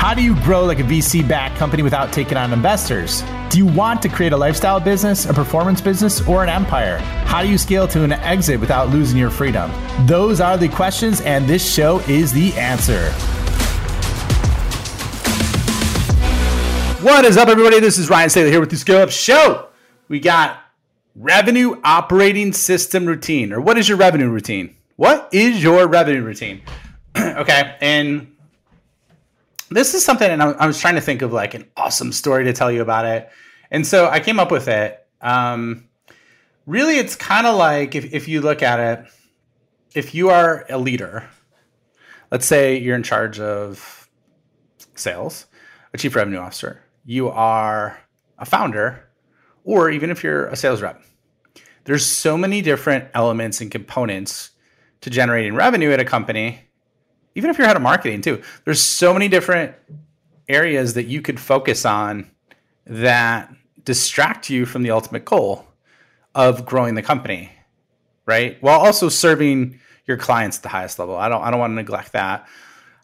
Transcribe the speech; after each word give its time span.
How 0.00 0.14
do 0.14 0.22
you 0.22 0.34
grow 0.36 0.64
like 0.64 0.80
a 0.80 0.82
VC 0.82 1.28
backed 1.28 1.58
company 1.58 1.82
without 1.82 2.10
taking 2.10 2.38
on 2.38 2.54
investors? 2.54 3.22
Do 3.50 3.58
you 3.58 3.66
want 3.66 4.00
to 4.00 4.08
create 4.08 4.32
a 4.32 4.36
lifestyle 4.36 4.80
business, 4.80 5.26
a 5.26 5.34
performance 5.34 5.82
business, 5.82 6.26
or 6.26 6.42
an 6.42 6.48
empire? 6.48 6.96
How 7.26 7.42
do 7.42 7.50
you 7.50 7.58
scale 7.58 7.86
to 7.88 8.02
an 8.02 8.12
exit 8.12 8.58
without 8.60 8.88
losing 8.88 9.18
your 9.18 9.28
freedom? 9.28 9.70
Those 10.06 10.40
are 10.40 10.56
the 10.56 10.70
questions, 10.70 11.20
and 11.20 11.46
this 11.46 11.70
show 11.70 11.98
is 12.08 12.32
the 12.32 12.54
answer. 12.54 13.10
What 17.04 17.26
is 17.26 17.36
up, 17.36 17.48
everybody? 17.48 17.78
This 17.78 17.98
is 17.98 18.08
Ryan 18.08 18.30
Staley 18.30 18.50
here 18.50 18.60
with 18.60 18.70
the 18.70 18.78
Scale 18.78 19.02
Up 19.02 19.10
Show. 19.10 19.68
We 20.08 20.18
got 20.18 20.62
revenue 21.14 21.78
operating 21.84 22.54
system 22.54 23.04
routine, 23.04 23.52
or 23.52 23.60
what 23.60 23.76
is 23.76 23.86
your 23.86 23.98
revenue 23.98 24.30
routine? 24.30 24.76
What 24.96 25.28
is 25.30 25.62
your 25.62 25.86
revenue 25.86 26.22
routine? 26.22 26.62
okay, 27.18 27.76
and 27.82 28.34
this 29.70 29.94
is 29.94 30.04
something, 30.04 30.28
and 30.28 30.42
I, 30.42 30.66
was 30.66 30.80
trying 30.80 30.96
to 30.96 31.00
think 31.00 31.22
of 31.22 31.32
like 31.32 31.54
an 31.54 31.66
awesome 31.76 32.12
story 32.12 32.44
to 32.44 32.52
tell 32.52 32.72
you 32.72 32.82
about 32.82 33.04
it. 33.04 33.30
And 33.70 33.86
so 33.86 34.08
I 34.08 34.20
came 34.20 34.40
up 34.40 34.50
with 34.50 34.66
it. 34.68 34.98
Um, 35.20 35.88
really, 36.66 36.98
it's 36.98 37.14
kind 37.14 37.46
of 37.46 37.56
like 37.56 37.94
if, 37.94 38.12
if 38.12 38.26
you 38.26 38.40
look 38.40 38.62
at 38.62 38.80
it, 38.80 39.06
if 39.94 40.14
you 40.14 40.30
are 40.30 40.66
a 40.68 40.78
leader, 40.78 41.28
let's 42.30 42.46
say 42.46 42.78
you're 42.78 42.96
in 42.96 43.02
charge 43.02 43.38
of 43.38 44.08
sales, 44.94 45.46
a 45.94 45.98
chief 45.98 46.16
revenue 46.16 46.38
officer, 46.38 46.82
you 47.04 47.28
are 47.28 47.98
a 48.38 48.44
founder, 48.44 49.08
or 49.64 49.90
even 49.90 50.10
if 50.10 50.24
you're 50.24 50.46
a 50.46 50.56
sales 50.56 50.82
rep, 50.82 51.02
there's 51.84 52.04
so 52.04 52.36
many 52.36 52.60
different 52.60 53.08
elements 53.14 53.60
and 53.60 53.70
components 53.70 54.50
to 55.00 55.10
generating 55.10 55.54
revenue 55.54 55.90
at 55.90 56.00
a 56.00 56.04
company 56.04 56.69
even 57.34 57.50
if 57.50 57.58
you're 57.58 57.66
head 57.66 57.76
of 57.76 57.82
marketing 57.82 58.20
too, 58.20 58.42
there's 58.64 58.80
so 58.80 59.12
many 59.12 59.28
different 59.28 59.74
areas 60.48 60.94
that 60.94 61.04
you 61.04 61.22
could 61.22 61.38
focus 61.38 61.84
on 61.84 62.30
that 62.86 63.52
distract 63.84 64.50
you 64.50 64.66
from 64.66 64.82
the 64.82 64.90
ultimate 64.90 65.24
goal 65.24 65.66
of 66.34 66.64
growing 66.64 66.94
the 66.94 67.02
company, 67.02 67.50
right? 68.26 68.60
While 68.62 68.80
also 68.80 69.08
serving 69.08 69.80
your 70.10 70.18
clients 70.18 70.58
at 70.58 70.62
the 70.62 70.68
highest 70.68 70.98
level. 70.98 71.16
I 71.16 71.28
don't 71.28 71.42
I 71.42 71.50
don't 71.50 71.60
want 71.60 71.70
to 71.70 71.76
neglect 71.76 72.12
that. 72.12 72.46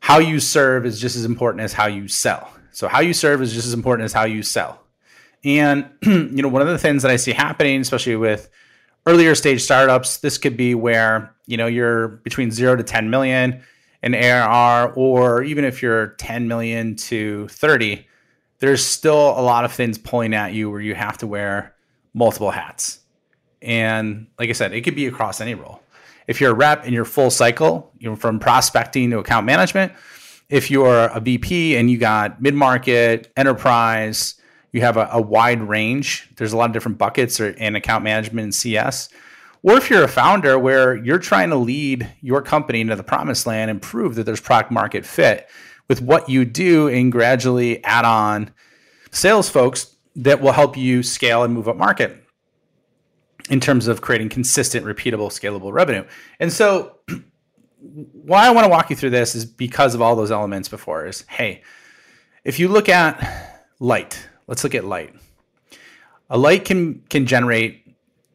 How 0.00 0.19
you 0.19 0.41
serve 0.41 0.84
is 0.84 1.00
just 1.00 1.17
as 1.17 1.25
important 1.25 1.62
as 1.62 1.72
how 1.72 1.87
you 1.87 2.09
sell. 2.09 2.53
So 2.72 2.89
how 2.89 3.00
you 3.00 3.15
serve 3.15 3.41
is 3.41 3.55
just 3.55 3.67
as 3.67 3.72
important 3.72 4.05
as 4.05 4.12
how 4.12 4.25
you 4.25 4.43
sell. 4.43 4.83
And 5.45 5.89
you 6.03 6.43
know, 6.43 6.48
one 6.48 6.62
of 6.62 6.69
the 6.69 6.78
things 6.78 7.03
that 7.03 7.11
I 7.11 7.17
see 7.17 7.33
happening, 7.33 7.81
especially 7.81 8.17
with 8.17 8.50
earlier 9.06 9.34
stage 9.34 9.62
startups, 9.62 10.19
this 10.19 10.37
could 10.37 10.56
be 10.56 10.75
where, 10.75 11.34
you 11.47 11.56
know, 11.56 11.67
you're 11.67 12.09
between 12.09 12.50
0 12.50 12.77
to 12.77 12.83
10 12.83 13.09
million 13.09 13.62
an 14.07 14.15
ARR, 14.15 14.93
or 14.95 15.43
even 15.43 15.65
if 15.65 15.83
you're 15.83 16.09
10 16.19 16.47
million 16.47 16.95
to 16.95 17.49
30, 17.49 18.07
there's 18.61 18.85
still 18.85 19.31
a 19.39 19.43
lot 19.43 19.65
of 19.65 19.73
things 19.73 19.99
pulling 19.99 20.33
at 20.33 20.53
you 20.53 20.71
where 20.71 20.81
you 20.81 20.95
have 20.95 21.19
to 21.19 21.27
wear 21.27 21.75
multiple 22.15 22.53
hats. 22.53 23.01
And 23.61 24.29
like 24.39 24.49
I 24.49 24.53
said, 24.53 24.73
it 24.73 24.83
could 24.83 24.95
be 24.95 25.07
across 25.07 25.41
any 25.41 25.55
role. 25.55 25.83
If 26.29 26.41
you're 26.41 26.53
a 26.53 26.55
rep 26.55 26.87
in 26.87 26.93
your 26.93 27.05
full 27.05 27.31
cycle, 27.31 27.93
you 27.99 28.09
know, 28.09 28.15
from 28.15 28.39
prospecting 28.39 29.11
to 29.11 29.19
account 29.19 29.45
management, 29.45 29.93
if 30.49 30.71
you're 30.71 31.07
a 31.07 31.19
VP 31.19 31.77
and 31.77 31.91
you 31.91 31.99
got 31.99 32.41
mid 32.41 32.55
market, 32.55 33.33
enterprise, 33.37 34.37
you 34.71 34.83
have 34.83 34.97
a, 34.97 35.09
a, 35.11 35.21
wide 35.21 35.62
range. 35.62 36.31
There's 36.37 36.53
a 36.53 36.57
lot 36.57 36.71
of 36.71 36.73
different 36.73 36.99
buckets 36.99 37.41
or, 37.41 37.51
in 37.51 37.75
account 37.75 38.05
management 38.05 38.45
and 38.45 38.55
CS. 38.55 39.09
Or 39.67 39.77
if 39.77 39.91
you're 39.91 40.05
a 40.05 40.09
founder 40.09 40.61
where 40.61 40.95
you're 40.95 41.19
trying 41.19 41.50
to 41.50 41.56
lead 41.56 42.09
your 42.20 42.41
company 42.41 42.81
into 42.81 42.95
the 42.95 43.03
promised 43.03 43.48
land 43.48 43.69
and 43.69 43.83
prove 43.83 44.14
that 44.14 44.22
there's 44.22 44.41
product 44.41 44.70
market 44.70 45.05
fit 45.05 45.48
with 45.89 46.00
what 46.00 46.28
you 46.28 46.45
do 46.45 46.86
and 46.86 47.11
gradually 47.11 47.83
add 47.83 48.05
on 48.05 48.53
sales 49.11 49.48
folks 49.48 49.97
that 50.14 50.41
will 50.41 50.53
help 50.53 50.77
you 50.77 51.03
scale 51.03 51.42
and 51.42 51.53
move 51.53 51.69
up 51.69 51.77
market 51.77 52.25
in 53.50 53.59
terms 53.59 53.88
of 53.88 54.03
creating 54.03 54.28
consistent, 54.28 54.87
repeatable, 54.87 55.32
scalable 55.32 55.72
revenue. 55.72 56.04
And 56.38 56.53
so 56.53 57.00
why 57.81 58.47
I 58.47 58.50
want 58.50 58.66
to 58.66 58.71
walk 58.71 58.88
you 58.88 58.94
through 58.94 59.10
this 59.10 59.34
is 59.34 59.44
because 59.44 59.97
of 59.97 60.00
all 60.00 60.15
those 60.15 60.31
elements 60.31 60.69
before 60.69 61.06
is 61.06 61.25
hey, 61.28 61.62
if 62.44 62.60
you 62.60 62.69
look 62.69 62.88
at 62.88 63.66
light, 63.81 64.28
let's 64.47 64.62
look 64.62 64.77
at 64.77 64.84
light. 64.84 65.12
A 66.31 66.38
light 66.38 66.65
can 66.65 67.03
can 67.10 67.27
generate 67.27 67.85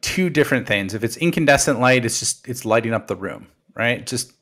two 0.02 0.28
different 0.28 0.66
things. 0.66 0.92
If 0.92 1.02
it's 1.02 1.16
incandescent 1.16 1.80
light, 1.80 2.04
it's 2.04 2.18
just 2.18 2.46
it's 2.46 2.64
lighting 2.64 2.92
up 2.92 3.06
the 3.06 3.16
room, 3.16 3.46
right? 3.74 4.04
Just 4.06 4.32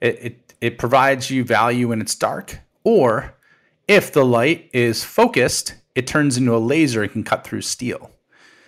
it 0.00 0.18
it, 0.20 0.54
it 0.60 0.78
provides 0.78 1.30
you 1.30 1.44
value 1.44 1.88
when 1.88 2.00
it's 2.00 2.14
dark. 2.14 2.58
Or 2.84 3.34
if 3.86 4.12
the 4.12 4.24
light 4.24 4.68
is 4.72 5.02
focused, 5.02 5.74
it 5.94 6.06
turns 6.06 6.36
into 6.36 6.54
a 6.54 6.58
laser 6.58 7.02
and 7.02 7.10
can 7.10 7.24
cut 7.24 7.44
through 7.44 7.62
steel. 7.62 8.10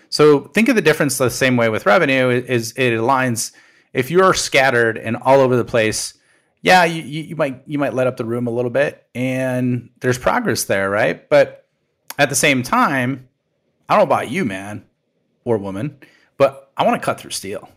So 0.08 0.40
think 0.40 0.68
of 0.68 0.76
the 0.76 0.82
difference 0.82 1.18
the 1.18 1.30
same 1.30 1.56
way 1.56 1.68
with 1.68 1.86
revenue 1.86 2.30
is 2.30 2.72
it 2.72 2.92
aligns 2.92 3.52
if 3.92 4.10
you're 4.10 4.34
scattered 4.34 4.98
and 4.98 5.16
all 5.16 5.40
over 5.40 5.56
the 5.56 5.64
place, 5.64 6.14
yeah, 6.62 6.84
you, 6.84 7.02
you 7.02 7.36
might 7.36 7.62
you 7.66 7.78
might 7.78 7.94
light 7.94 8.06
up 8.06 8.16
the 8.16 8.24
room 8.24 8.46
a 8.46 8.50
little 8.50 8.70
bit 8.70 9.06
and 9.14 9.90
there's 10.00 10.18
progress 10.18 10.64
there, 10.64 10.90
right? 10.90 11.28
But 11.28 11.66
at 12.18 12.28
the 12.28 12.34
same 12.34 12.62
time, 12.62 13.28
I 13.88 13.94
don't 13.94 14.00
know 14.08 14.14
about 14.14 14.30
you, 14.30 14.44
man 14.44 14.84
or 15.44 15.58
woman, 15.58 15.98
but 16.40 16.72
I 16.74 16.86
want 16.86 16.98
to 16.98 17.04
cut 17.04 17.20
through 17.20 17.32
steel. 17.32 17.68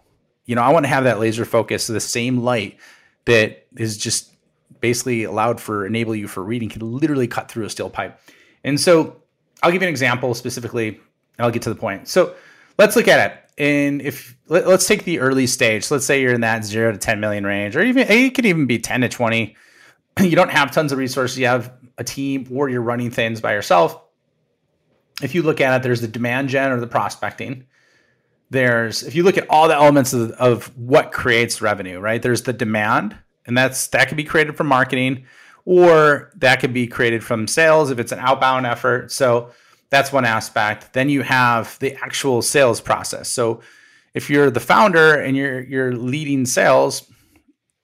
You 0.45 0.55
know, 0.55 0.61
I 0.61 0.71
want 0.71 0.85
to 0.85 0.87
have 0.87 1.03
that 1.03 1.19
laser 1.19 1.43
focus, 1.43 1.85
the 1.87 1.99
same 1.99 2.37
light 2.37 2.77
that 3.25 3.67
is 3.75 3.97
just 3.97 4.31
basically 4.79 5.25
allowed 5.25 5.59
for 5.59 5.85
enable 5.85 6.15
you 6.15 6.29
for 6.29 6.41
reading 6.41 6.69
can 6.69 6.93
literally 6.93 7.27
cut 7.27 7.51
through 7.51 7.65
a 7.65 7.69
steel 7.69 7.89
pipe. 7.89 8.17
And 8.63 8.79
so 8.79 9.21
I'll 9.61 9.71
give 9.71 9.81
you 9.81 9.87
an 9.89 9.91
example 9.91 10.33
specifically, 10.33 10.87
and 10.87 10.99
I'll 11.39 11.51
get 11.51 11.63
to 11.63 11.69
the 11.69 11.75
point. 11.75 12.07
So 12.07 12.35
let's 12.77 12.95
look 12.95 13.09
at 13.09 13.31
it. 13.31 13.37
And 13.57 14.01
if 14.01 14.33
let, 14.47 14.65
us 14.65 14.87
take 14.87 15.03
the 15.03 15.19
early 15.19 15.45
stage, 15.45 15.83
so 15.83 15.95
let's 15.95 16.05
say 16.05 16.21
you're 16.21 16.33
in 16.33 16.41
that 16.41 16.63
zero 16.63 16.93
to 16.93 16.97
10 16.97 17.19
million 17.19 17.45
range, 17.45 17.75
or 17.75 17.81
even 17.81 18.07
it 18.07 18.33
could 18.33 18.45
even 18.45 18.65
be 18.65 18.79
10 18.79 19.01
to 19.01 19.09
20. 19.09 19.57
You 20.21 20.37
don't 20.37 20.51
have 20.51 20.71
tons 20.71 20.93
of 20.93 20.99
resources, 20.99 21.37
you 21.37 21.47
have 21.47 21.73
a 21.97 22.03
team, 22.05 22.47
or 22.49 22.69
you're 22.69 22.81
running 22.81 23.11
things 23.11 23.41
by 23.41 23.55
yourself. 23.55 23.99
If 25.21 25.35
you 25.35 25.41
look 25.41 25.59
at 25.59 25.75
it, 25.75 25.83
there's 25.83 25.99
the 25.99 26.07
demand 26.07 26.47
gen 26.47 26.71
or 26.71 26.79
the 26.79 26.87
prospecting 26.87 27.65
there's 28.53 29.03
if 29.03 29.15
you 29.15 29.23
look 29.23 29.37
at 29.37 29.49
all 29.49 29.67
the 29.67 29.75
elements 29.75 30.13
of, 30.13 30.31
of 30.31 30.77
what 30.77 31.11
creates 31.11 31.61
revenue 31.61 31.99
right? 31.99 32.21
There's 32.21 32.43
the 32.43 32.53
demand 32.53 33.17
and 33.45 33.57
that's 33.57 33.87
that 33.87 34.07
could 34.07 34.17
be 34.17 34.23
created 34.23 34.55
from 34.55 34.67
marketing 34.67 35.25
or 35.65 36.31
that 36.37 36.59
could 36.59 36.73
be 36.73 36.87
created 36.87 37.23
from 37.23 37.47
sales 37.47 37.91
if 37.91 37.99
it's 37.99 38.11
an 38.11 38.19
outbound 38.19 38.65
effort. 38.65 39.11
So 39.11 39.51
that's 39.89 40.11
one 40.13 40.25
aspect. 40.25 40.93
Then 40.93 41.09
you 41.09 41.21
have 41.23 41.77
the 41.79 41.95
actual 41.95 42.41
sales 42.41 42.79
process. 42.79 43.29
So 43.29 43.61
if 44.13 44.29
you're 44.29 44.51
the 44.51 44.59
founder 44.59 45.15
and 45.15 45.35
you're 45.35 45.61
you're 45.61 45.95
leading 45.95 46.45
sales 46.45 47.09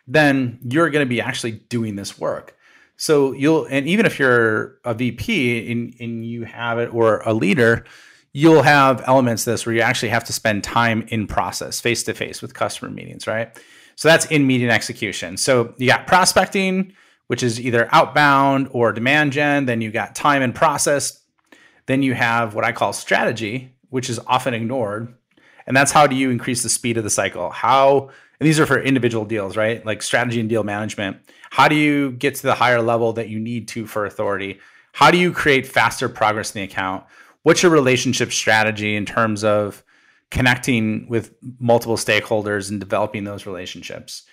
then 0.07 0.57
you're 0.63 0.90
going 0.90 1.06
to 1.06 1.09
be 1.09 1.22
actually 1.22 1.51
doing 1.51 1.96
this 1.96 2.18
work. 2.18 2.56
So 2.97 3.31
you'll 3.31 3.66
and 3.66 3.88
even 3.88 4.06
if 4.06 4.19
you're 4.19 4.80
a 4.86 4.94
vp 4.94 5.72
and, 5.72 5.96
and 6.00 6.25
you 6.25 6.44
have 6.44 6.80
it 6.80 6.94
or 6.94 7.22
a 7.25 7.34
leader 7.34 7.86
you'll 8.34 8.64
have 8.64 9.04
elements 9.08 9.46
of 9.48 9.54
this 9.54 9.66
where 9.66 9.76
you 9.76 9.82
actually 9.82 10.10
have 10.10 10.24
to 10.26 10.34
spend 10.34 10.64
time 10.64 11.06
in 11.10 11.28
process, 11.28 11.82
face 11.82 12.04
to 12.04 12.14
face 12.14 12.42
with 12.42 12.54
customer 12.54 12.92
meetings, 12.92 13.28
right? 13.28 13.58
So 13.96 14.08
that's 14.08 14.26
in 14.28 14.48
meeting 14.48 14.70
execution. 14.70 15.38
So 15.38 15.74
you 15.78 15.88
got 15.88 16.08
prospecting, 16.08 16.94
which 17.28 17.44
is 17.44 17.60
either 17.60 17.90
outbound 17.92 18.70
or 18.72 18.94
demand 18.94 19.34
gen. 19.34 19.66
Then 19.66 19.82
you 19.82 19.92
got 19.92 20.16
time 20.16 20.42
and 20.42 20.54
process. 20.54 21.22
Then 21.86 22.04
you 22.04 22.14
have 22.14 22.56
what 22.56 22.64
I 22.64 22.72
call 22.72 22.94
strategy, 22.94 23.76
which 23.90 24.10
is 24.10 24.20
often 24.28 24.54
ignored. 24.54 25.14
And 25.68 25.76
that's 25.76 25.92
how 25.92 26.08
do 26.08 26.16
you 26.16 26.30
increase 26.30 26.64
the 26.64 26.70
speed 26.70 26.98
of 26.98 27.04
the 27.04 27.10
cycle? 27.10 27.50
How, 27.50 28.10
and 28.40 28.48
these 28.48 28.60
are 28.60 28.66
for 28.66 28.80
individual 28.80 29.26
deals, 29.26 29.58
right? 29.58 29.86
Like 29.86 30.02
strategy 30.02 30.40
and 30.40 30.50
deal 30.50 30.64
management. 30.64 31.18
How 31.50 31.68
do 31.68 31.76
you 31.76 32.12
get 32.12 32.36
to 32.36 32.44
the 32.44 32.56
higher 32.56 32.82
level 32.82 33.14
that 33.14 33.30
you 33.30 33.40
need 33.40 33.68
to 33.70 33.86
for 33.86 34.06
authority? 34.06 34.60
How 34.94 35.12
do 35.12 35.18
you 35.18 35.32
create 35.32 35.68
faster 35.68 36.10
progress 36.10 36.56
in 36.56 36.62
the 36.62 36.66
account? 36.66 37.04
What's 37.44 37.63
your 37.63 37.71
relationship 37.71 38.31
strategy 38.31 38.95
in 38.95 39.06
terms 39.06 39.44
of 39.44 39.83
connecting 40.31 41.07
with 41.09 41.33
multiple 41.59 41.97
stakeholders 41.97 42.69
and 42.69 42.80
developing 42.80 43.24
those 43.24 43.45
relationships? 43.45 44.24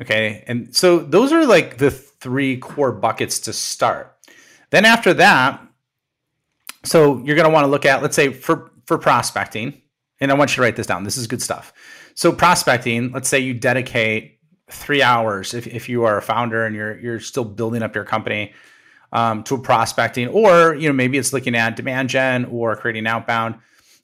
Okay 0.00 0.44
and 0.46 0.74
so 0.74 0.98
those 0.98 1.32
are 1.32 1.46
like 1.46 1.78
the 1.78 1.90
three 1.90 2.56
core 2.56 2.92
buckets 2.92 3.38
to 3.40 3.52
start. 3.52 4.16
Then 4.70 4.84
after 4.84 5.14
that 5.14 5.60
so 6.84 7.18
you're 7.24 7.36
going 7.36 7.48
to 7.48 7.52
want 7.52 7.64
to 7.64 7.70
look 7.70 7.86
at 7.86 8.02
let's 8.02 8.16
say 8.16 8.32
for 8.32 8.70
for 8.86 8.98
prospecting 8.98 9.80
and 10.20 10.30
i 10.30 10.34
want 10.34 10.50
you 10.50 10.56
to 10.56 10.60
write 10.60 10.76
this 10.76 10.86
down 10.86 11.04
this 11.04 11.16
is 11.16 11.26
good 11.26 11.42
stuff. 11.42 11.72
So 12.14 12.32
prospecting 12.32 13.12
let's 13.12 13.28
say 13.28 13.38
you 13.38 13.54
dedicate 13.54 14.34
three 14.70 15.02
hours 15.02 15.54
if, 15.54 15.66
if 15.66 15.88
you 15.88 16.04
are 16.04 16.16
a 16.16 16.22
founder 16.22 16.64
and 16.64 16.74
you're 16.74 16.98
you're 16.98 17.20
still 17.20 17.44
building 17.44 17.82
up 17.82 17.94
your 17.94 18.04
company 18.04 18.52
um, 19.14 19.44
to 19.44 19.56
prospecting, 19.56 20.28
or 20.28 20.74
you 20.74 20.88
know 20.88 20.92
maybe 20.92 21.16
it's 21.16 21.32
looking 21.32 21.54
at 21.54 21.76
demand 21.76 22.10
gen 22.10 22.44
or 22.46 22.76
creating 22.76 23.06
outbound. 23.06 23.54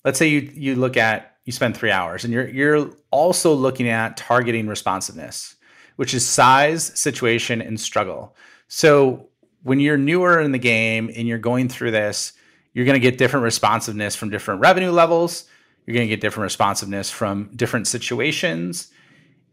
Let's 0.04 0.18
say 0.18 0.28
you 0.28 0.50
you 0.54 0.76
look 0.76 0.96
at 0.96 1.36
you 1.44 1.52
spend 1.52 1.76
three 1.76 1.90
hours, 1.90 2.24
and 2.24 2.32
you're 2.32 2.48
you're 2.48 2.90
also 3.10 3.52
looking 3.52 3.88
at 3.88 4.16
targeting 4.16 4.68
responsiveness, 4.68 5.56
which 5.96 6.14
is 6.14 6.24
size, 6.24 6.98
situation, 6.98 7.60
and 7.60 7.78
struggle. 7.78 8.36
So 8.68 9.28
when 9.62 9.80
you're 9.80 9.98
newer 9.98 10.40
in 10.40 10.52
the 10.52 10.58
game 10.58 11.10
and 11.14 11.28
you're 11.28 11.38
going 11.38 11.68
through 11.68 11.90
this, 11.90 12.32
you're 12.72 12.86
going 12.86 12.94
to 12.94 13.00
get 13.00 13.18
different 13.18 13.44
responsiveness 13.44 14.14
from 14.16 14.30
different 14.30 14.60
revenue 14.60 14.92
levels. 14.92 15.44
You're 15.86 15.94
going 15.94 16.08
to 16.08 16.14
get 16.14 16.20
different 16.20 16.44
responsiveness 16.44 17.10
from 17.10 17.50
different 17.56 17.88
situations, 17.88 18.92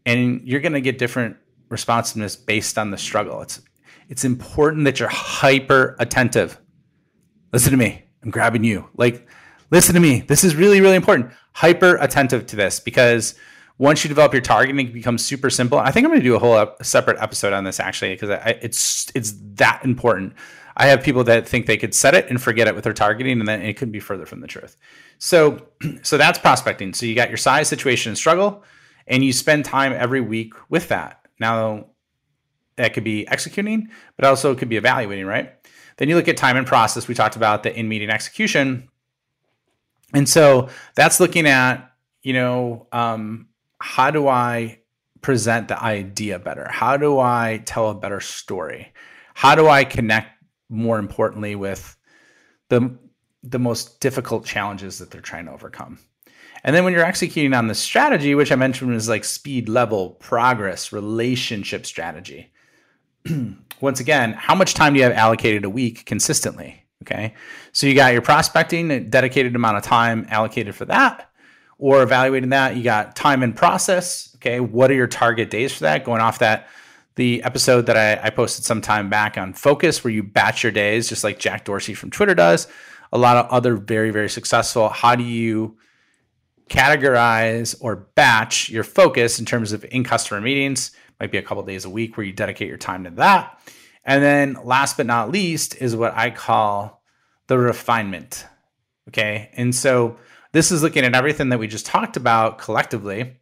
and 0.06 0.40
you're 0.44 0.60
going 0.60 0.72
to 0.72 0.80
get 0.80 0.98
different 0.98 1.36
responsiveness 1.68 2.36
based 2.36 2.78
on 2.78 2.92
the 2.92 2.96
struggle. 2.96 3.42
It's 3.42 3.60
it's 4.08 4.24
important 4.24 4.84
that 4.84 4.98
you're 5.00 5.08
hyper 5.08 5.96
attentive. 5.98 6.60
Listen 7.52 7.70
to 7.72 7.76
me. 7.76 8.04
I'm 8.22 8.30
grabbing 8.30 8.64
you. 8.64 8.88
Like, 8.96 9.28
listen 9.70 9.94
to 9.94 10.00
me. 10.00 10.20
This 10.20 10.44
is 10.44 10.56
really, 10.56 10.80
really 10.80 10.96
important. 10.96 11.32
Hyper 11.52 11.96
attentive 11.96 12.46
to 12.46 12.56
this 12.56 12.80
because 12.80 13.34
once 13.78 14.02
you 14.02 14.08
develop 14.08 14.32
your 14.32 14.42
targeting, 14.42 14.88
it 14.88 14.92
becomes 14.92 15.24
super 15.24 15.50
simple. 15.50 15.78
I 15.78 15.90
think 15.90 16.04
I'm 16.04 16.10
going 16.10 16.20
to 16.20 16.24
do 16.24 16.34
a 16.34 16.38
whole 16.38 16.58
ep- 16.58 16.84
separate 16.84 17.18
episode 17.20 17.52
on 17.52 17.64
this 17.64 17.78
actually 17.78 18.14
because 18.14 18.30
it's 18.60 19.10
it's 19.14 19.34
that 19.54 19.82
important. 19.84 20.34
I 20.76 20.86
have 20.86 21.02
people 21.02 21.24
that 21.24 21.48
think 21.48 21.66
they 21.66 21.76
could 21.76 21.94
set 21.94 22.14
it 22.14 22.28
and 22.28 22.40
forget 22.40 22.68
it 22.68 22.74
with 22.74 22.84
their 22.84 22.92
targeting, 22.92 23.40
and 23.40 23.48
then 23.48 23.62
it 23.62 23.74
couldn't 23.76 23.92
be 23.92 24.00
further 24.00 24.26
from 24.26 24.40
the 24.40 24.46
truth. 24.46 24.76
So, 25.18 25.68
so 26.02 26.16
that's 26.16 26.38
prospecting. 26.38 26.94
So 26.94 27.04
you 27.04 27.14
got 27.14 27.30
your 27.30 27.36
size, 27.36 27.68
situation, 27.68 28.10
and 28.10 28.18
struggle, 28.18 28.62
and 29.06 29.24
you 29.24 29.32
spend 29.32 29.64
time 29.64 29.92
every 29.92 30.20
week 30.20 30.54
with 30.70 30.88
that. 30.88 31.26
Now, 31.40 31.86
that 32.78 32.94
could 32.94 33.04
be 33.04 33.28
executing, 33.28 33.90
but 34.16 34.24
also 34.24 34.54
could 34.54 34.68
be 34.68 34.76
evaluating, 34.76 35.26
right? 35.26 35.52
Then 35.98 36.08
you 36.08 36.16
look 36.16 36.28
at 36.28 36.36
time 36.36 36.56
and 36.56 36.66
process. 36.66 37.06
We 37.06 37.14
talked 37.14 37.36
about 37.36 37.62
the 37.62 37.76
in 37.76 37.88
meeting 37.88 38.10
execution, 38.10 38.88
and 40.14 40.28
so 40.28 40.68
that's 40.94 41.20
looking 41.20 41.46
at 41.46 41.92
you 42.22 42.32
know 42.32 42.86
um, 42.92 43.48
how 43.80 44.10
do 44.10 44.26
I 44.26 44.80
present 45.20 45.68
the 45.68 45.82
idea 45.82 46.38
better? 46.38 46.66
How 46.70 46.96
do 46.96 47.18
I 47.18 47.62
tell 47.66 47.90
a 47.90 47.94
better 47.94 48.20
story? 48.20 48.92
How 49.34 49.54
do 49.54 49.68
I 49.68 49.84
connect 49.84 50.30
more 50.68 50.98
importantly 50.98 51.54
with 51.54 51.96
the 52.68 52.98
the 53.42 53.58
most 53.58 54.00
difficult 54.00 54.44
challenges 54.44 54.98
that 54.98 55.10
they're 55.10 55.20
trying 55.20 55.46
to 55.46 55.52
overcome. 55.52 55.98
And 56.64 56.74
then 56.74 56.84
when 56.84 56.92
you're 56.92 57.04
executing 57.04 57.54
on 57.54 57.68
the 57.68 57.74
strategy, 57.74 58.34
which 58.34 58.50
I 58.50 58.56
mentioned 58.56 58.90
was 58.90 59.08
like 59.08 59.24
speed 59.24 59.68
level, 59.68 60.10
progress, 60.10 60.92
relationship 60.92 61.86
strategy. 61.86 62.52
Once 63.80 64.00
again, 64.00 64.32
how 64.32 64.54
much 64.54 64.74
time 64.74 64.92
do 64.92 64.98
you 64.98 65.04
have 65.04 65.12
allocated 65.12 65.64
a 65.64 65.70
week 65.70 66.04
consistently? 66.04 66.84
Okay. 67.02 67.34
So 67.72 67.86
you 67.86 67.94
got 67.94 68.12
your 68.12 68.22
prospecting, 68.22 68.90
a 68.90 69.00
dedicated 69.00 69.54
amount 69.54 69.76
of 69.76 69.82
time 69.82 70.26
allocated 70.30 70.74
for 70.74 70.84
that, 70.86 71.30
or 71.78 72.02
evaluating 72.02 72.50
that. 72.50 72.76
You 72.76 72.82
got 72.82 73.14
time 73.14 73.42
and 73.42 73.54
process. 73.54 74.34
Okay. 74.36 74.60
What 74.60 74.90
are 74.90 74.94
your 74.94 75.06
target 75.06 75.50
days 75.50 75.72
for 75.72 75.84
that? 75.84 76.04
Going 76.04 76.20
off 76.20 76.40
that 76.40 76.68
the 77.18 77.42
episode 77.42 77.86
that 77.86 77.96
I, 77.96 78.26
I, 78.26 78.30
posted 78.30 78.64
some 78.64 78.80
time 78.80 79.10
back 79.10 79.36
on 79.36 79.52
focus, 79.52 80.04
where 80.04 80.12
you 80.12 80.22
batch 80.22 80.62
your 80.62 80.70
days, 80.70 81.08
just 81.08 81.24
like 81.24 81.40
Jack 81.40 81.64
Dorsey 81.64 81.92
from 81.92 82.12
Twitter 82.12 82.34
does. 82.34 82.68
A 83.12 83.18
lot 83.18 83.36
of 83.36 83.50
other 83.50 83.74
very, 83.74 84.12
very 84.12 84.28
successful. 84.28 84.88
How 84.88 85.16
do 85.16 85.24
you 85.24 85.76
categorize 86.70 87.74
or 87.80 88.08
batch 88.14 88.70
your 88.70 88.84
focus 88.84 89.40
in 89.40 89.46
terms 89.46 89.72
of 89.72 89.84
in 89.90 90.04
customer 90.04 90.40
meetings? 90.40 90.92
Might 91.20 91.32
be 91.32 91.38
a 91.38 91.42
couple 91.42 91.62
days 91.64 91.84
a 91.84 91.90
week 91.90 92.16
where 92.16 92.26
you 92.26 92.32
dedicate 92.32 92.68
your 92.68 92.76
time 92.76 93.04
to 93.04 93.10
that. 93.10 93.60
And 94.04 94.22
then 94.22 94.58
last 94.64 94.96
but 94.96 95.06
not 95.06 95.30
least 95.30 95.76
is 95.80 95.96
what 95.96 96.14
I 96.14 96.30
call 96.30 97.02
the 97.48 97.58
refinement. 97.58 98.46
Okay. 99.08 99.50
And 99.54 99.74
so 99.74 100.16
this 100.52 100.70
is 100.70 100.82
looking 100.82 101.04
at 101.04 101.14
everything 101.14 101.48
that 101.48 101.58
we 101.58 101.66
just 101.66 101.86
talked 101.86 102.16
about 102.16 102.58
collectively 102.58 103.36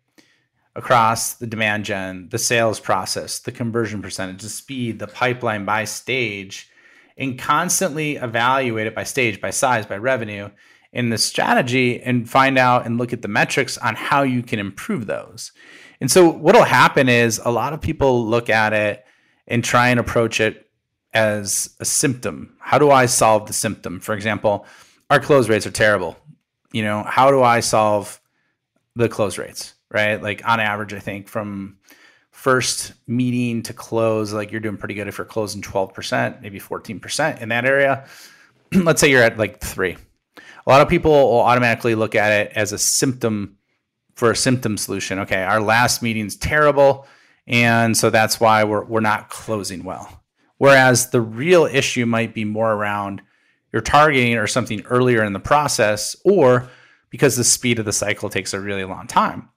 across 0.75 1.35
the 1.35 1.47
demand 1.47 1.85
gen, 1.85 2.29
the 2.31 2.39
sales 2.39 2.81
process, 2.81 3.39
the 3.39 3.53
conversion 3.53 4.03
percentage, 4.03 4.43
the 4.43 4.49
speed, 4.49 4.99
the 4.99 5.07
pipeline 5.07 5.65
by 5.65 5.85
stage, 5.85 6.71
and 7.17 7.39
constantly 7.39 8.17
evaluate 8.17 8.87
it 8.87 8.95
by 8.95 9.03
stage, 9.03 9.41
by 9.41 9.51
size, 9.51 9.87
by 9.87 9.97
revenue 9.97 10.51
in 10.93 11.11
the 11.11 11.19
strategy 11.19 12.01
and 12.03 12.29
find 12.29 12.59
out 12.59 12.87
and 12.87 12.99
look 12.99 13.13
at 13.13 13.23
the 13.23 13.29
metrics 13.29 13.79
on 13.79 13.95
how 13.95 14.23
you 14.23 14.43
can 14.43 14.59
improve 14.59 15.07
those. 15.07 15.53
And 16.01 16.11
so 16.11 16.29
what'll 16.29 16.65
happen 16.65 17.09
is 17.09 17.41
a 17.45 17.51
lot 17.51 17.73
of 17.73 17.81
people 17.81 18.27
look 18.27 18.51
at 18.51 18.73
it 18.73 19.05
and 19.47 19.65
try 19.65 19.89
and 19.89 20.01
approach 20.01 20.41
it 20.41 20.69
as 21.15 21.75
a 21.81 21.85
symptom. 21.85 22.57
How 22.61 22.79
do 22.79 22.91
I 22.91 23.07
solve 23.07 23.47
the 23.47 23.53
symptom? 23.53 24.01
For 24.01 24.15
example, 24.15 24.67
our 25.09 25.21
close 25.21 25.49
rates 25.49 25.67
are 25.67 25.71
terrible. 25.71 26.17
You 26.73 26.83
know, 26.83 27.03
how 27.03 27.31
do 27.31 27.43
I 27.43 27.61
solve 27.61 28.21
the 28.95 29.09
close 29.09 29.39
rates? 29.39 29.75
right? 29.91 30.23
Like 30.23 30.47
on 30.47 30.61
average, 30.61 30.93
I 30.93 30.99
think 30.99 31.29
from 31.29 31.79
first 32.31 32.93
meeting 33.07 33.63
to 33.65 33.73
close, 33.73 34.33
like 34.33 34.53
you're 34.53 34.61
doing 34.61 34.77
pretty 34.77 34.95
good 34.95 35.09
if 35.09 35.19
you're 35.19 35.25
closing 35.25 35.63
12%, 35.63 36.43
maybe 36.43 36.61
14% 36.61 37.41
in 37.41 37.49
that 37.49 37.65
area. 37.65 38.07
Let's 38.75 39.01
say 39.01 39.11
you're 39.11 39.23
at 39.23 39.39
like 39.39 39.61
three. 39.61 39.97
A 40.67 40.71
lot 40.71 40.81
of 40.81 40.89
people 40.89 41.13
will 41.13 41.41
automatically 41.41 41.95
look 41.95 42.15
at 42.15 42.33
it 42.33 42.53
as 42.55 42.73
a 42.73 42.79
symptom 42.79 43.56
for 44.17 44.31
a 44.31 44.37
symptom 44.37 44.77
solution. 44.77 45.21
Okay, 45.21 45.43
our 45.43 45.61
last 45.61 46.03
meeting's 46.03 46.37
terrible. 46.37 47.07
And 47.47 47.97
so 47.97 48.11
that's 48.11 48.41
why 48.41 48.65
we're, 48.65 48.85
we're 48.85 49.01
not 49.01 49.29
closing 49.29 49.85
well. 49.85 50.25
Whereas 50.59 51.11
the 51.11 51.21
real 51.21 51.67
issue 51.67 52.07
might 52.07 52.35
be 52.35 52.45
more 52.45 52.73
around 52.73 53.23
your 53.73 53.83
targeting 53.83 54.37
or 54.37 54.47
something 54.47 54.83
earlier 54.87 55.23
in 55.23 55.35
the 55.35 55.39
process, 55.39 56.17
or 56.25 56.69
because 57.11 57.37
the 57.37 57.45
speed 57.45 57.79
of 57.79 57.85
the 57.85 57.93
cycle 57.93 58.31
takes 58.31 58.55
a 58.55 58.61
really 58.61 58.85
long 58.85 59.07
time 59.07 59.51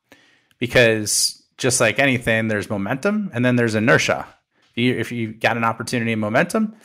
because 0.59 1.41
just 1.57 1.79
like 1.79 1.99
anything, 1.99 2.47
there's 2.47 2.69
momentum 2.69 3.31
and 3.33 3.43
then 3.43 3.55
there's 3.55 3.75
inertia. 3.75 4.27
If 4.75 5.11
you, 5.11 5.17
you 5.17 5.33
got 5.33 5.57
an 5.57 5.63
opportunity 5.63 6.11
and 6.11 6.21
momentum, 6.21 6.75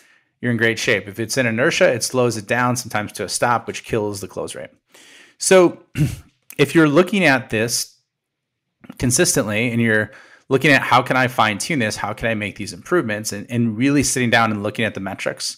you're 0.41 0.51
in 0.51 0.57
great 0.57 0.79
shape. 0.79 1.07
If 1.07 1.21
it's 1.21 1.37
in 1.37 1.47
inertia, 1.47 1.93
it 1.93 2.03
slows 2.03 2.37
it 2.37 2.47
down 2.47 2.77
sometimes 2.77 3.13
to 3.13 3.25
a 3.25 3.29
stop, 3.29 3.67
which 3.67 3.85
kills 3.85 4.21
the 4.21 4.29
close 4.29 4.55
rate. 4.55 4.71
So 5.39 5.83
if 6.59 6.75
you're 6.75 6.89
looking 6.89 7.25
at 7.25 7.51
this 7.51 7.99
consistently 8.99 9.71
and 9.71 9.81
you're 9.81 10.11
looking 10.49 10.71
at 10.73 10.83
how 10.83 11.03
can 11.03 11.17
I 11.17 11.29
fine 11.29 11.59
tune 11.59 11.79
this, 11.79 11.97
how 11.97 12.13
can 12.13 12.29
I 12.29 12.35
make 12.35 12.57
these 12.57 12.73
improvements, 12.73 13.33
and, 13.33 13.47
and 13.51 13.77
really 13.77 14.03
sitting 14.03 14.31
down 14.31 14.51
and 14.51 14.63
looking 14.63 14.85
at 14.85 14.95
the 14.95 15.01
metrics, 15.01 15.57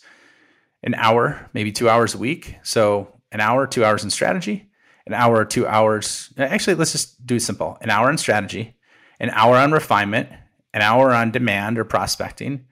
an 0.82 0.94
hour, 0.94 1.48
maybe 1.52 1.72
two 1.72 1.88
hours 1.88 2.14
a 2.14 2.18
week. 2.18 2.56
So 2.62 3.20
an 3.32 3.40
hour, 3.40 3.66
two 3.66 3.84
hours 3.84 4.04
in 4.04 4.10
strategy, 4.10 4.70
an 5.06 5.14
hour 5.14 5.44
two 5.44 5.66
hours. 5.66 6.32
Actually, 6.38 6.74
let's 6.74 6.92
just 6.92 7.26
do 7.26 7.38
simple 7.38 7.78
an 7.80 7.90
hour 7.90 8.08
on 8.08 8.18
strategy, 8.18 8.76
an 9.18 9.30
hour 9.30 9.56
on 9.56 9.72
refinement, 9.72 10.28
an 10.72 10.82
hour 10.82 11.12
on 11.12 11.30
demand 11.30 11.78
or 11.78 11.84
prospecting. 11.84 12.66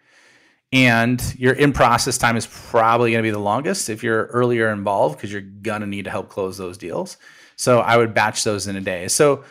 And 0.73 1.23
your 1.39 1.55
in 1.55 1.73
process 1.73 2.19
time 2.19 2.37
is 2.37 2.47
probably 2.47 3.13
going 3.13 3.23
to 3.23 3.27
be 3.27 3.31
the 3.31 3.39
longest 3.39 3.89
if 3.89 4.03
you're 4.03 4.27
earlier 4.27 4.71
involved 4.71 5.17
because 5.17 5.33
you're 5.33 5.41
going 5.41 5.83
to 5.83 5.87
need 5.87 6.07
to 6.07 6.11
help 6.11 6.29
close 6.29 6.59
those 6.59 6.77
deals. 6.77 7.17
So 7.57 7.81
I 7.81 7.97
would 7.97 8.15
batch 8.15 8.45
those 8.45 8.67
in 8.67 8.77
a 8.77 8.81
day. 8.81 9.09
So 9.09 9.45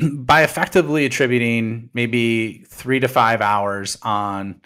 by 0.00 0.42
effectively 0.42 1.04
attributing 1.04 1.90
maybe 1.92 2.64
three 2.68 3.00
to 3.00 3.08
five 3.08 3.40
hours 3.40 3.98
on 4.02 4.60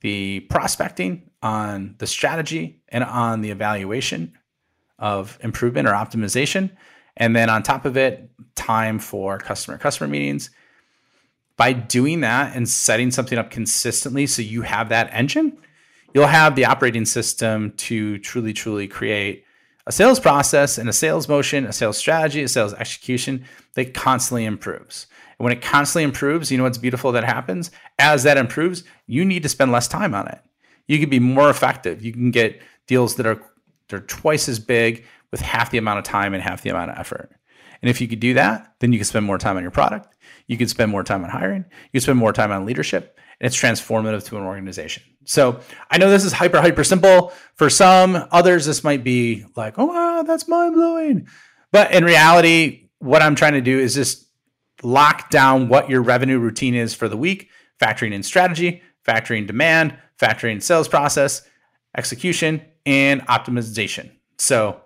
the 0.00 0.40
prospecting, 0.40 1.30
on 1.42 1.96
the 1.98 2.06
strategy, 2.06 2.80
and 2.88 3.02
on 3.02 3.40
the 3.40 3.50
evaluation 3.50 4.38
of 4.98 5.38
improvement 5.42 5.88
or 5.88 5.92
optimization, 5.92 6.70
and 7.16 7.34
then 7.34 7.50
on 7.50 7.62
top 7.62 7.84
of 7.84 7.96
it, 7.96 8.30
time 8.54 8.98
for 8.98 9.38
customer 9.38 9.78
customer 9.78 10.08
meetings. 10.08 10.50
By 11.56 11.72
doing 11.72 12.20
that 12.20 12.54
and 12.54 12.68
setting 12.68 13.10
something 13.10 13.36
up 13.36 13.50
consistently 13.50 14.28
so 14.28 14.42
you 14.42 14.62
have 14.62 14.90
that 14.90 15.10
engine, 15.12 15.58
you'll 16.14 16.28
have 16.28 16.54
the 16.54 16.66
operating 16.66 17.04
system 17.04 17.72
to 17.78 18.18
truly, 18.18 18.52
truly 18.52 18.86
create 18.86 19.44
a 19.88 19.92
sales 19.92 20.20
process 20.20 20.76
and 20.76 20.86
a 20.86 20.92
sales 20.92 21.28
motion, 21.28 21.64
a 21.64 21.72
sales 21.72 21.96
strategy, 21.96 22.42
a 22.42 22.48
sales 22.48 22.74
execution 22.74 23.44
that 23.74 23.94
constantly 23.94 24.44
improves. 24.44 25.06
And 25.38 25.44
when 25.44 25.52
it 25.52 25.62
constantly 25.62 26.04
improves, 26.04 26.52
you 26.52 26.58
know 26.58 26.64
what's 26.64 26.76
beautiful 26.76 27.10
that 27.12 27.24
happens? 27.24 27.70
As 27.98 28.22
that 28.24 28.36
improves, 28.36 28.84
you 29.06 29.24
need 29.24 29.42
to 29.44 29.48
spend 29.48 29.72
less 29.72 29.88
time 29.88 30.14
on 30.14 30.28
it. 30.28 30.40
You 30.88 30.98
can 30.98 31.08
be 31.08 31.18
more 31.18 31.48
effective. 31.48 32.04
You 32.04 32.12
can 32.12 32.30
get 32.30 32.60
deals 32.86 33.14
that 33.16 33.26
are 33.26 33.42
they're 33.88 34.00
twice 34.00 34.46
as 34.46 34.58
big 34.58 35.06
with 35.30 35.40
half 35.40 35.70
the 35.70 35.78
amount 35.78 36.00
of 36.00 36.04
time 36.04 36.34
and 36.34 36.42
half 36.42 36.60
the 36.60 36.68
amount 36.68 36.90
of 36.90 36.98
effort. 36.98 37.30
And 37.80 37.88
if 37.88 38.02
you 38.02 38.08
could 38.08 38.20
do 38.20 38.34
that, 38.34 38.74
then 38.80 38.92
you 38.92 38.98
can 38.98 39.06
spend 39.06 39.24
more 39.24 39.38
time 39.38 39.56
on 39.56 39.62
your 39.62 39.70
product. 39.70 40.14
You 40.48 40.58
can 40.58 40.68
spend 40.68 40.90
more 40.90 41.02
time 41.02 41.24
on 41.24 41.30
hiring. 41.30 41.64
You 41.92 42.00
can 42.00 42.00
spend 42.02 42.18
more 42.18 42.34
time 42.34 42.52
on 42.52 42.66
leadership. 42.66 43.18
And 43.40 43.46
it's 43.46 43.56
transformative 43.56 44.26
to 44.26 44.36
an 44.36 44.42
organization. 44.42 45.04
So 45.28 45.60
I 45.90 45.98
know 45.98 46.10
this 46.10 46.24
is 46.24 46.32
hyper, 46.32 46.60
hyper 46.60 46.84
simple. 46.84 47.32
For 47.54 47.70
some 47.70 48.26
others, 48.30 48.66
this 48.66 48.82
might 48.82 49.04
be 49.04 49.44
like, 49.56 49.78
oh, 49.78 49.86
wow, 49.86 50.22
that's 50.26 50.48
mind 50.48 50.74
blowing. 50.74 51.28
But 51.70 51.92
in 51.92 52.04
reality, 52.04 52.88
what 52.98 53.22
I'm 53.22 53.34
trying 53.34 53.52
to 53.52 53.60
do 53.60 53.78
is 53.78 53.94
just 53.94 54.26
lock 54.82 55.30
down 55.30 55.68
what 55.68 55.90
your 55.90 56.02
revenue 56.02 56.38
routine 56.38 56.74
is 56.74 56.94
for 56.94 57.08
the 57.08 57.16
week, 57.16 57.50
factoring 57.80 58.12
in 58.12 58.22
strategy, 58.22 58.82
factoring 59.06 59.46
demand, 59.46 59.96
factoring 60.20 60.62
sales 60.62 60.88
process, 60.88 61.42
execution, 61.96 62.62
and 62.86 63.20
optimization. 63.26 64.10
So 64.38 64.80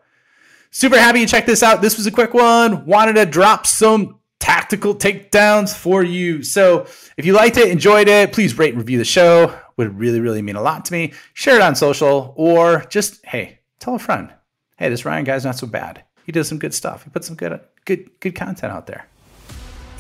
Super 0.75 0.99
happy 0.99 1.21
you 1.21 1.27
checked 1.27 1.47
this 1.47 1.63
out. 1.63 1.83
This 1.83 1.99
was 1.99 2.07
a 2.07 2.11
quick 2.11 2.33
one. 2.33 2.87
Wanted 2.87 3.13
to 3.17 3.27
drop 3.27 3.67
some 3.67 4.21
tactical 4.41 4.95
takedowns 4.95 5.77
for 5.77 6.03
you. 6.03 6.43
So 6.43 6.87
if 7.19 7.27
you 7.27 7.35
liked 7.35 7.59
it, 7.59 7.69
enjoyed 7.69 8.09
it, 8.09 8.33
please 8.33 8.57
rate 8.57 8.71
and 8.71 8.79
review 8.79 8.97
the 8.97 9.05
show. 9.05 9.55
Would 9.77 9.99
really, 9.99 10.21
really 10.21 10.43
mean 10.43 10.57
a 10.57 10.63
lot 10.63 10.85
to 10.87 10.93
me. 10.93 11.13
Share 11.35 11.57
it 11.57 11.63
on 11.63 11.75
social 11.75 12.35
or 12.37 12.85
just, 12.89 13.25
hey, 13.27 13.61
tell 13.79 13.95
a 13.95 13.99
friend. 13.99 14.33
Hey, 14.77 14.89
this 14.89 15.05
Ryan 15.05 15.25
guy's 15.25 15.45
not 15.45 15.57
so 15.57 15.67
bad. 15.67 16.05
He 16.25 16.33
does 16.33 16.49
some 16.49 16.59
good 16.59 16.75
stuff. 16.75 17.05
He 17.05 17.11
puts 17.11 17.27
some 17.27 17.37
good, 17.37 17.61
good, 17.85 18.11
good 18.21 18.35
content 18.35 18.73
out 18.73 18.87
there. 18.87 19.07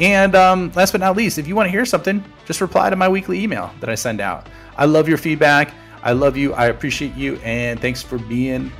And 0.01 0.35
um, 0.35 0.73
last 0.75 0.93
but 0.93 1.01
not 1.01 1.17
least, 1.17 1.39
if 1.39 1.47
you 1.47 1.55
want 1.55 1.67
to 1.67 1.71
hear 1.71 1.85
something, 1.85 2.25
just 2.47 2.61
reply 2.61 2.91
to 2.91 2.97
my 2.97 3.09
weekly 3.09 3.43
email 3.43 3.73
that 3.81 3.91
I 3.91 3.95
send 3.95 4.21
out. 4.21 4.49
I 4.77 4.87
love 4.87 5.09
your 5.09 5.19
feedback. 5.19 5.75
I 6.03 6.13
love 6.13 6.37
you. 6.37 6.55
I 6.55 6.67
appreciate 6.67 7.15
you. 7.15 7.37
And 7.37 7.81
thanks 7.81 8.03
for 8.03 8.19
being 8.19 8.73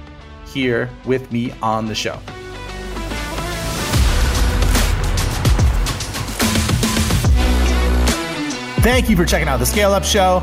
here 0.47 0.91
with 1.05 1.31
me 1.31 1.53
on 1.63 1.87
the 1.87 1.95
show. 1.95 2.19
Thank 8.83 9.09
you 9.09 9.17
for 9.17 9.25
checking 9.25 9.47
out 9.47 9.59
the 9.59 9.67
Scale 9.67 9.93
Up 9.93 10.03
Show. 10.03 10.43